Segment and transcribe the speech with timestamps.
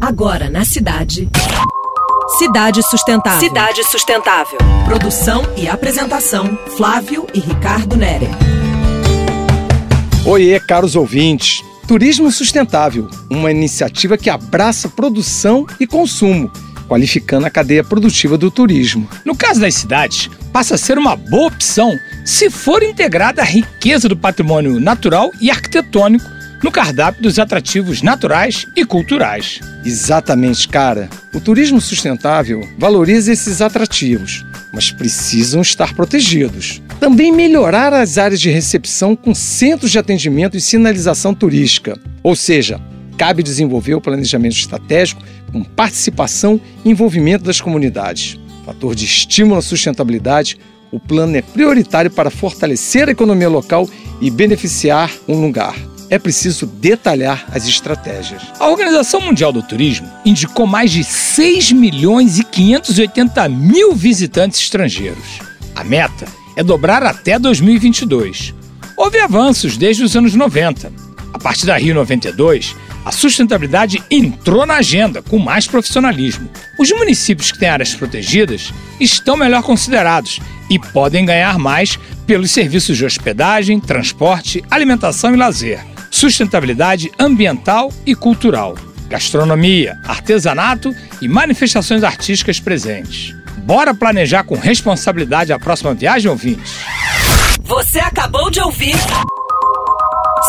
[0.00, 1.28] Agora na cidade.
[2.36, 3.40] Cidade Sustentável.
[3.40, 4.58] Cidade Sustentável.
[4.84, 8.28] Produção e apresentação: Flávio e Ricardo Nere.
[10.26, 11.64] Oiê, caros ouvintes.
[11.88, 16.50] Turismo Sustentável, uma iniciativa que abraça produção e consumo,
[16.86, 19.08] qualificando a cadeia produtiva do turismo.
[19.24, 24.08] No caso das cidades, passa a ser uma boa opção se for integrada a riqueza
[24.08, 29.60] do patrimônio natural e arquitetônico no cardápio dos atrativos naturais e culturais.
[29.84, 31.08] Exatamente, cara.
[31.34, 36.82] O turismo sustentável valoriza esses atrativos, mas precisam estar protegidos.
[36.98, 41.98] Também melhorar as áreas de recepção com centros de atendimento e sinalização turística.
[42.22, 42.80] Ou seja,
[43.18, 48.38] cabe desenvolver o planejamento estratégico com participação e envolvimento das comunidades.
[48.64, 50.58] Fator de estímulo à sustentabilidade,
[50.90, 53.88] o plano é prioritário para fortalecer a economia local
[54.20, 55.76] e beneficiar um lugar
[56.10, 58.42] é preciso detalhar as estratégias.
[58.58, 65.40] A Organização Mundial do Turismo indicou mais de 6 milhões e 580 mil visitantes estrangeiros.
[65.74, 68.54] A meta é dobrar até 2022.
[68.96, 70.92] Houve avanços desde os anos 90.
[71.32, 76.48] A partir da Rio 92, a sustentabilidade entrou na agenda com mais profissionalismo.
[76.78, 82.96] Os municípios que têm áreas protegidas estão melhor considerados e podem ganhar mais pelos serviços
[82.96, 88.74] de hospedagem, transporte, alimentação e lazer sustentabilidade ambiental e cultural,
[89.06, 93.34] gastronomia, artesanato e manifestações artísticas presentes.
[93.58, 96.80] Bora planejar com responsabilidade a próxima viagem, ouvintes?
[97.60, 98.94] Você acabou de ouvir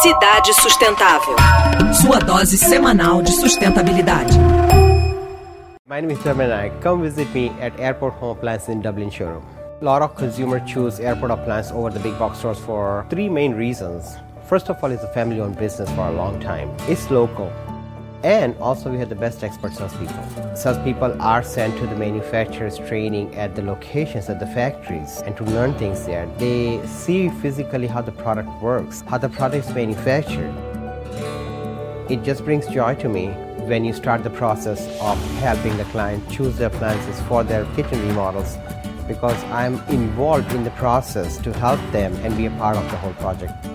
[0.00, 1.36] Cidade Sustentável.
[2.00, 4.36] Sua dose semanal de sustentabilidade.
[5.88, 6.72] My name is Dharmenak.
[6.82, 9.44] Come visit me at Airport Home Appliance in Dublin showroom.
[9.80, 13.54] A lot of consumers choose Airport Appliance over the big box stores for three main
[13.54, 14.16] reasons.
[14.52, 16.70] First of all, it's a family owned business for a long time.
[16.80, 17.50] It's local.
[18.22, 20.54] And also, we have the best expert salespeople.
[20.54, 25.44] Salespeople are sent to the manufacturers training at the locations at the factories and to
[25.44, 26.26] learn things there.
[26.36, 30.52] They see physically how the product works, how the product is manufactured.
[32.10, 33.28] It just brings joy to me
[33.70, 38.06] when you start the process of helping the client choose their appliances for their kitchen
[38.06, 38.58] remodels
[39.08, 42.98] because I'm involved in the process to help them and be a part of the
[42.98, 43.71] whole project.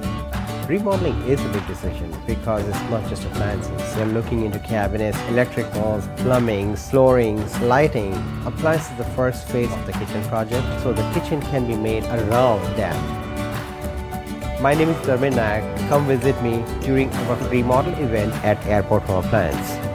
[0.68, 3.96] Remodeling is a big decision because it's not just appliances.
[3.96, 8.14] You're looking into cabinets, electricals, plumbing, floorings, lighting.
[8.46, 12.04] Appliances is the first phase of the kitchen project, so the kitchen can be made
[12.04, 12.98] around that.
[14.62, 15.64] My name is Dharmin Nayak.
[15.88, 19.87] Come visit me during our remodel event at Airport Home Appliance.